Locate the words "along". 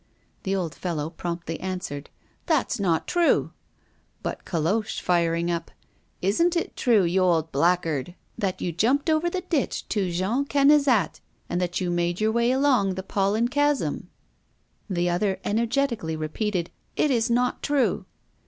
12.49-12.95